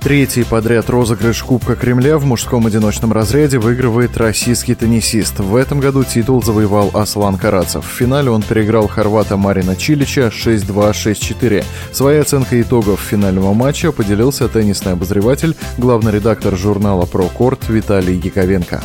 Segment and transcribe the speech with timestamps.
[0.00, 5.40] Третий подряд розыгрыш Кубка Кремля в мужском одиночном разряде выигрывает российский теннисист.
[5.40, 7.84] В этом году титул завоевал Аслан Карацев.
[7.84, 11.64] В финале он переиграл хорвата Марина Чилича 6-2-6-4.
[11.92, 18.80] Своей оценкой итогов финального матча поделился теннисный обозреватель, главный редактор журнала «Про Корт» Виталий Яковенко.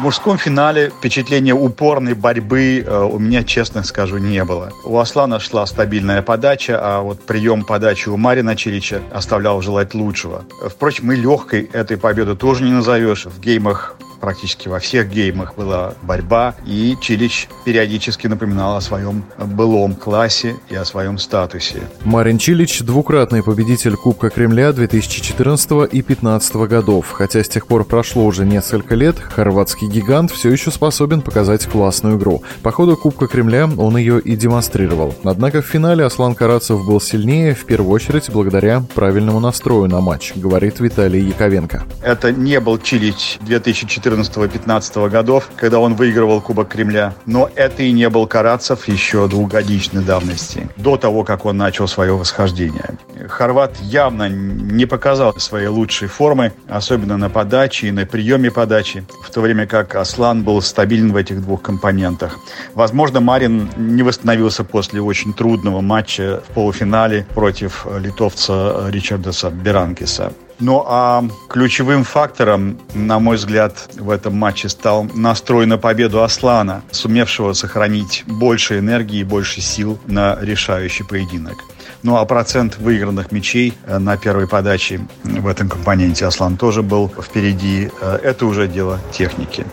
[0.00, 4.72] Мужском финале впечатления упорной борьбы э, у меня, честно скажу, не было.
[4.82, 10.46] У Аслана шла стабильная подача, а вот прием подачи у Марина Чилича оставлял желать лучшего.
[10.66, 13.26] Впрочем, и легкой этой победы тоже не назовешь.
[13.26, 19.94] В геймах практически во всех геймах была борьба, и Чилич периодически напоминал о своем былом
[19.94, 21.80] классе и о своем статусе.
[22.04, 27.10] Марин Чилич– двукратный победитель Кубка Кремля 2014 и 2015 годов.
[27.10, 32.18] Хотя с тех пор прошло уже несколько лет, хорватский гигант все еще способен показать классную
[32.18, 32.42] игру.
[32.62, 35.14] По ходу Кубка Кремля он ее и демонстрировал.
[35.24, 40.32] Однако в финале Аслан Карацев был сильнее, в первую очередь благодаря правильному настрою на матч,
[40.36, 41.84] говорит Виталий Яковенко.
[42.02, 47.14] Это не был Чилич 2014 2014-2015 годов, когда он выигрывал Кубок Кремля.
[47.26, 52.16] Но это и не был Карацев еще двухгодичной давности, до того, как он начал свое
[52.16, 52.96] восхождение.
[53.28, 59.30] Хорват явно не показал своей лучшей формы, особенно на подаче и на приеме подачи, в
[59.30, 62.38] то время как Аслан был стабилен в этих двух компонентах.
[62.74, 70.32] Возможно, Марин не восстановился после очень трудного матча в полуфинале против литовца Ричардаса Беранкиса.
[70.60, 76.82] Ну а ключевым фактором, на мой взгляд, в этом матче стал настрой на победу Аслана,
[76.90, 81.64] сумевшего сохранить больше энергии и больше сил на решающий поединок.
[82.02, 87.08] Ну а процент выигранных мячей э, на первой подаче в этом компоненте Аслан тоже был
[87.08, 87.90] впереди.
[88.00, 89.66] Э, это уже дело техники.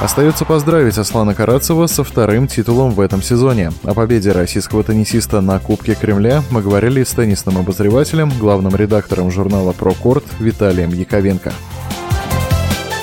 [0.00, 3.70] Остается поздравить Аслана Карацева со вторым титулом в этом сезоне.
[3.84, 9.72] О победе российского теннисиста на Кубке Кремля мы говорили с теннисным обозревателем, главным редактором журнала
[9.72, 11.52] «Прокорт» Виталием Яковенко.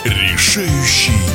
[0.05, 1.26] Решающий